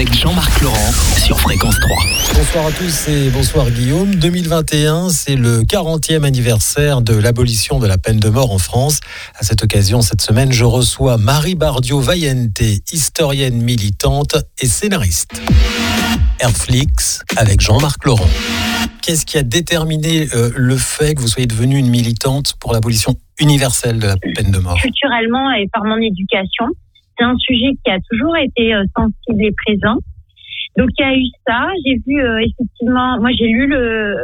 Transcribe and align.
avec 0.00 0.14
Jean-Marc 0.14 0.62
Laurent 0.62 0.92
sur 1.18 1.38
Fréquence 1.38 1.78
3. 1.78 1.96
Bonsoir 2.34 2.66
à 2.68 2.72
tous 2.72 3.08
et 3.08 3.28
bonsoir 3.28 3.70
Guillaume. 3.70 4.14
2021, 4.14 5.10
c'est 5.10 5.36
le 5.36 5.60
40e 5.60 6.24
anniversaire 6.24 7.02
de 7.02 7.14
l'abolition 7.14 7.78
de 7.78 7.86
la 7.86 7.98
peine 7.98 8.18
de 8.18 8.30
mort 8.30 8.50
en 8.50 8.56
France. 8.56 9.00
À 9.38 9.42
cette 9.42 9.62
occasion, 9.62 10.00
cette 10.00 10.22
semaine, 10.22 10.52
je 10.52 10.64
reçois 10.64 11.18
Marie 11.18 11.54
Bardio 11.54 12.00
Vayente, 12.00 12.62
historienne 12.90 13.60
militante 13.60 14.36
et 14.58 14.66
scénariste. 14.66 15.38
Airflix 16.38 17.22
avec 17.36 17.60
Jean-Marc 17.60 18.02
Laurent. 18.06 18.30
Qu'est-ce 19.02 19.26
qui 19.26 19.36
a 19.36 19.42
déterminé 19.42 20.28
euh, 20.34 20.50
le 20.56 20.78
fait 20.78 21.14
que 21.14 21.20
vous 21.20 21.28
soyez 21.28 21.46
devenue 21.46 21.76
une 21.76 21.90
militante 21.90 22.54
pour 22.58 22.72
l'abolition 22.72 23.16
universelle 23.38 23.98
de 23.98 24.06
la 24.06 24.16
peine 24.16 24.50
de 24.50 24.60
mort? 24.60 24.78
Culturellement 24.80 25.52
et 25.52 25.68
par 25.70 25.84
mon 25.84 25.98
éducation, 25.98 26.68
c'est 27.20 27.26
un 27.26 27.36
sujet 27.36 27.72
qui 27.84 27.90
a 27.90 27.98
toujours 28.10 28.36
été 28.36 28.74
euh, 28.74 28.84
sensible 28.96 29.44
et 29.44 29.52
présent. 29.52 29.98
Donc 30.76 30.88
il 30.98 31.02
y 31.02 31.04
a 31.04 31.16
eu 31.16 31.26
ça. 31.46 31.68
J'ai 31.84 31.96
vu 32.06 32.20
euh, 32.20 32.38
effectivement, 32.38 33.18
moi 33.20 33.30
j'ai 33.38 33.48
lu 33.48 33.66
le, 33.66 34.16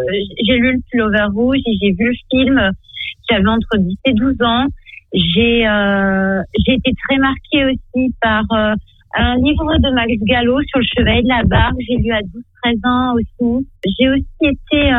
j'ai 0.44 0.56
lu 0.56 0.72
le 0.72 0.80
pullover 0.90 1.26
rouge 1.34 1.58
et 1.66 1.76
j'ai 1.82 1.92
vu 1.92 2.06
le 2.06 2.14
film. 2.30 2.70
J'avais 3.28 3.48
entre 3.48 3.76
10 3.76 3.96
et 4.06 4.12
12 4.12 4.34
ans. 4.42 4.66
J'ai, 5.12 5.66
euh, 5.66 6.42
j'ai 6.64 6.74
été 6.74 6.92
très 7.08 7.18
marquée 7.18 7.64
aussi 7.64 8.14
par 8.22 8.44
un 9.14 9.36
livre 9.36 9.78
de 9.78 9.94
Max 9.94 10.12
Gallo 10.22 10.60
sur 10.68 10.78
le 10.78 10.86
chevet 10.96 11.22
de 11.22 11.28
la 11.28 11.42
barque. 11.44 11.76
J'ai 11.88 11.96
lu 11.96 12.12
à 12.12 12.20
12-13 12.20 12.88
ans 12.88 13.14
aussi. 13.14 13.66
J'ai 13.98 14.08
aussi 14.08 14.24
été 14.42 14.90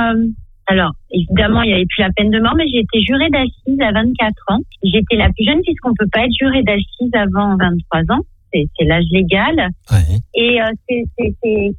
alors, 0.68 0.92
évidemment, 1.12 1.62
il 1.62 1.70
n'y 1.70 1.74
avait 1.76 1.86
plus 1.86 2.04
la 2.04 2.12
peine 2.12 2.30
de 2.30 2.40
mort, 2.40 2.54
mais 2.56 2.68
j'ai 2.68 2.80
été 2.80 3.02
jurée 3.02 3.30
d'assises 3.30 3.82
à 3.82 3.92
24 3.92 4.34
ans. 4.50 4.60
J'étais 4.84 5.16
la 5.16 5.30
plus 5.32 5.46
jeune 5.46 5.62
puisqu'on 5.62 5.94
peut 5.98 6.08
pas 6.12 6.26
être 6.26 6.34
jurée 6.38 6.62
d'assises 6.64 7.14
avant 7.14 7.56
23 7.58 8.16
ans. 8.16 8.22
C'est 8.54 8.86
l'âge 8.86 9.06
légal. 9.12 9.70
Et 10.40 10.62
euh, 10.62 10.66
c'est 10.88 11.04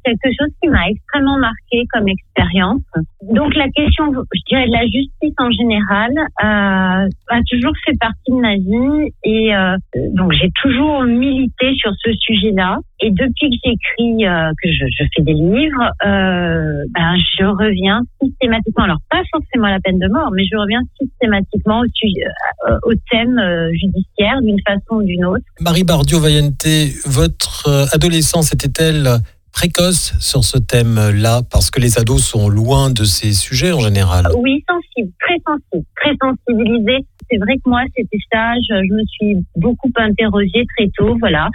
quelque 0.03 0.29
chose 0.37 0.49
qui 0.61 0.67
m'a 0.67 0.89
extrêmement 0.89 1.37
marqué 1.37 1.87
comme 1.93 2.09
expérience. 2.09 2.81
Donc 3.21 3.55
la 3.55 3.69
question, 3.69 4.11
je 4.11 4.41
dirais, 4.49 4.67
de 4.67 4.73
la 4.73 4.83
justice 4.83 5.33
en 5.37 5.49
général 5.49 6.11
euh, 6.43 7.07
a 7.29 7.39
toujours 7.49 7.71
fait 7.85 7.97
partie 7.97 8.31
de 8.31 8.41
ma 8.41 8.55
vie. 8.55 9.13
Et 9.23 9.55
euh, 9.55 9.77
donc 10.13 10.33
j'ai 10.33 10.51
toujours 10.61 11.03
milité 11.03 11.73
sur 11.75 11.91
ce 12.03 12.11
sujet-là. 12.19 12.79
Et 13.01 13.11
depuis 13.11 13.49
que 13.49 13.55
j'écris, 13.63 14.25
que 14.61 14.69
je, 14.69 15.03
fais 15.15 15.23
des 15.23 15.31
livres, 15.31 15.89
ben, 16.03 17.15
je 17.39 17.45
reviens 17.45 18.01
systématiquement, 18.21 18.83
alors 18.83 18.99
pas 19.09 19.21
forcément 19.31 19.67
à 19.67 19.71
la 19.71 19.79
peine 19.79 19.99
de 19.99 20.09
mort, 20.09 20.31
mais 20.33 20.43
je 20.43 20.57
reviens 20.57 20.81
systématiquement 21.01 21.79
au, 21.79 22.91
au 22.91 22.93
thème 23.09 23.39
judiciaire 23.71 24.41
d'une 24.41 24.59
façon 24.67 24.95
ou 24.95 25.03
d'une 25.03 25.23
autre. 25.23 25.45
Marie 25.61 25.85
Bardio-Vayente, 25.85 26.67
votre 27.05 27.69
adolescence 27.93 28.48
était-elle 28.53 29.19
précoce 29.51 30.13
sur 30.19 30.43
ce 30.43 30.57
thème-là 30.57 31.41
parce 31.51 31.71
que 31.71 31.79
les 31.79 31.99
ados 31.99 32.23
sont 32.23 32.49
loin 32.49 32.89
de 32.89 33.03
ces 33.03 33.33
sujets 33.33 33.71
en 33.71 33.79
général 33.79 34.27
Oui, 34.37 34.63
sensible, 34.69 35.11
très 35.19 35.37
sensible, 35.45 35.85
très 35.97 36.13
sensibilisée. 36.21 37.05
C'est 37.29 37.37
vrai 37.37 37.55
que 37.55 37.69
moi, 37.69 37.81
c'était 37.95 38.17
stage, 38.25 38.63
je 38.69 38.93
me 38.93 39.03
suis 39.05 39.45
beaucoup 39.55 39.91
interrogée 39.97 40.65
très 40.77 40.87
tôt, 40.97 41.17
voilà. 41.19 41.49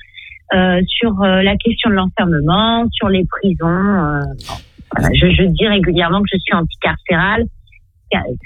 Euh, 0.54 0.80
sur 0.86 1.20
euh, 1.22 1.42
la 1.42 1.56
question 1.56 1.90
de 1.90 1.94
l'enfermement, 1.94 2.84
sur 2.92 3.08
les 3.08 3.24
prisons. 3.24 3.66
Euh, 3.66 4.20
je, 5.14 5.30
je, 5.30 5.44
dis 5.44 5.66
régulièrement 5.66 6.20
que 6.20 6.28
je 6.32 6.38
suis 6.38 6.54
anticarcérale. 6.54 7.44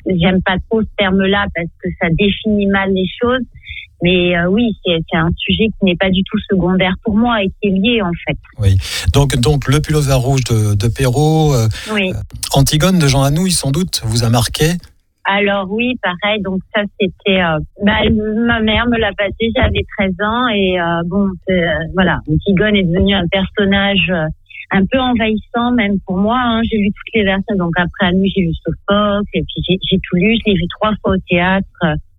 J'aime 0.06 0.40
pas 0.42 0.56
trop 0.70 0.80
ce 0.80 0.88
terme-là 0.96 1.46
parce 1.54 1.68
que 1.82 1.88
ça 2.00 2.08
définit 2.12 2.66
mal 2.66 2.90
les 2.92 3.04
choses. 3.20 3.42
Mais 4.02 4.38
oui, 4.46 4.76
c'est 4.84 5.16
un 5.16 5.30
sujet 5.36 5.66
qui 5.66 5.84
n'est 5.84 5.96
pas 5.96 6.10
du 6.10 6.22
tout 6.22 6.38
secondaire 6.48 6.94
pour 7.04 7.16
moi 7.16 7.42
et 7.42 7.48
qui 7.48 7.68
est 7.68 7.70
lié 7.70 8.02
en 8.02 8.12
fait. 8.26 8.38
Oui. 8.58 8.76
Donc, 9.12 9.36
donc 9.36 9.66
le 9.66 9.80
pullover 9.80 10.14
rouge 10.14 10.44
de, 10.44 10.74
de 10.74 10.88
Perrault, 10.88 11.54
oui. 11.92 12.12
Antigone 12.54 12.98
de 12.98 13.08
Jean 13.08 13.22
Anouilh, 13.22 13.52
sans 13.52 13.70
doute, 13.70 14.02
vous 14.04 14.24
a 14.24 14.30
marqué 14.30 14.76
alors 15.28 15.70
oui, 15.70 15.94
pareil. 16.02 16.40
Donc 16.40 16.60
ça, 16.74 16.82
c'était 16.98 17.42
euh, 17.42 17.58
bah, 17.84 18.00
ma 18.10 18.60
mère 18.60 18.88
me 18.88 18.96
l'a 18.96 19.12
passé. 19.12 19.52
J'avais 19.54 19.84
13 19.98 20.12
ans 20.22 20.48
et 20.48 20.80
euh, 20.80 21.02
bon, 21.04 21.28
euh, 21.50 21.66
voilà, 21.94 22.20
Antigone 22.26 22.74
est 22.74 22.84
devenu 22.84 23.14
un 23.14 23.26
personnage 23.30 24.08
euh, 24.08 24.24
un 24.70 24.86
peu 24.90 24.98
envahissant 24.98 25.72
même 25.72 26.00
pour 26.06 26.16
moi. 26.16 26.38
Hein. 26.42 26.62
J'ai 26.70 26.78
lu 26.78 26.88
toutes 26.88 27.14
les 27.14 27.24
versions. 27.24 27.56
Donc 27.56 27.72
après 27.76 28.06
à 28.06 28.10
j'ai 28.10 28.40
lu 28.40 28.52
Sophocle 28.64 29.28
et 29.34 29.42
puis 29.42 29.62
j'ai 29.66 29.98
tout 29.98 30.16
lu. 30.16 30.34
Je 30.38 30.50
l'ai 30.50 30.56
vu 30.56 30.66
trois 30.80 30.92
fois 31.02 31.12
au 31.12 31.20
théâtre 31.28 31.66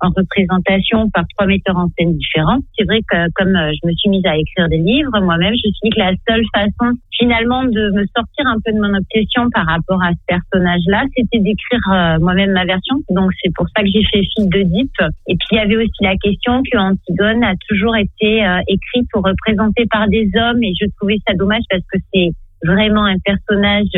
en 0.02 0.10
représentation 0.16 1.10
par 1.10 1.26
trois 1.36 1.48
metteurs 1.48 1.78
en 1.78 1.88
scène 1.98 2.16
différents. 2.18 2.60
C'est 2.78 2.86
vrai 2.86 3.00
que 3.10 3.30
comme 3.36 3.56
euh, 3.56 3.72
je 3.74 3.88
me 3.88 3.94
suis 3.94 4.10
mise 4.10 4.26
à 4.26 4.38
écrire 4.38 4.70
des 4.70 4.78
livres 4.78 5.20
moi-même, 5.22 5.54
je 5.54 5.68
me 5.68 5.74
suis 5.74 5.84
dit 5.84 5.90
que 5.90 6.00
la 6.00 6.14
seule 6.28 6.46
façon 6.54 6.96
finalement 7.18 7.64
de 7.64 7.92
me 7.92 8.06
sortir 8.16 8.48
un 8.48 8.58
peu 8.64 8.72
de 8.72 8.80
mon 8.80 8.96
obsession 8.96 9.50
par 9.52 9.66
rapport 9.66 10.02
à 10.02 10.12
ce 10.12 10.24
personnage-là, 10.28 11.04
c'était 11.16 11.40
d'écrire 11.40 11.82
euh, 11.92 12.18
moi-même 12.20 12.52
ma 12.52 12.66
version. 12.66 12.96
Donc 13.10 13.32
c'est 13.44 13.52
pour 13.54 13.68
ça 13.76 13.84
que 13.84 13.90
j'ai 13.94 14.04
fait 14.12 14.24
Fille 14.36 14.48
de 14.48 14.64
Deep. 14.64 14.92
Et 15.28 15.36
puis 15.36 15.48
il 15.52 15.56
y 15.58 15.60
avait 15.60 15.78
aussi 15.78 16.02
la 16.02 16.16
question 16.16 16.64
que 16.64 16.78
Antigone 16.78 17.44
a 17.44 17.54
toujours 17.68 17.96
été 17.96 18.46
euh, 18.46 18.60
écrite 18.68 19.08
ou 19.16 19.22
représentée 19.22 19.86
par 19.92 20.08
des 20.08 20.30
hommes 20.36 20.64
et 20.64 20.72
je 20.80 20.88
trouvais 20.98 21.18
ça 21.28 21.34
dommage 21.36 21.64
parce 21.70 21.84
que 21.92 22.00
c'est 22.14 22.30
vraiment 22.64 23.06
un 23.06 23.18
personnage 23.24 23.92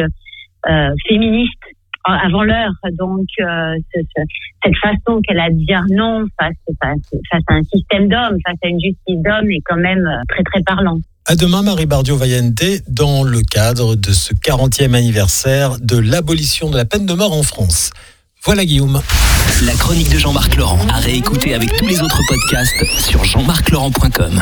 euh, 0.69 0.93
féministe 1.07 1.60
avant 2.05 2.43
l'heure. 2.43 2.71
Donc, 2.97 3.27
euh, 3.41 3.75
cette 3.93 4.75
façon 4.81 5.21
qu'elle 5.21 5.39
a 5.39 5.49
de 5.49 5.55
dire 5.55 5.83
non 5.89 6.25
face, 6.39 6.55
face 6.81 7.43
à 7.47 7.53
un 7.53 7.63
système 7.63 8.07
d'hommes, 8.07 8.37
face 8.45 8.57
à 8.63 8.67
une 8.67 8.79
justice 8.79 9.21
d'hommes, 9.23 9.49
est 9.51 9.61
quand 9.65 9.77
même 9.77 10.05
euh, 10.05 10.21
très, 10.29 10.43
très 10.43 10.61
parlant. 10.63 10.99
À 11.27 11.35
demain, 11.35 11.61
Marie 11.61 11.85
Bardio 11.85 12.17
Vayente, 12.17 12.63
dans 12.87 13.23
le 13.23 13.41
cadre 13.41 13.95
de 13.95 14.11
ce 14.11 14.33
40e 14.33 14.95
anniversaire 14.95 15.77
de 15.79 15.97
l'abolition 15.97 16.69
de 16.69 16.77
la 16.77 16.85
peine 16.85 17.05
de 17.05 17.13
mort 17.13 17.33
en 17.33 17.43
France. 17.43 17.91
Voilà 18.43 18.65
Guillaume. 18.65 19.01
La 19.65 19.73
chronique 19.73 20.11
de 20.11 20.17
Jean-Marc 20.17 20.55
Laurent, 20.55 20.79
à 20.89 20.97
réécouter 20.97 21.53
avec 21.53 21.71
tous 21.77 21.85
les 21.85 22.01
autres 22.01 22.19
podcasts 22.27 22.85
sur 22.99 23.23
jean-marc-laurent.com. 23.23 24.41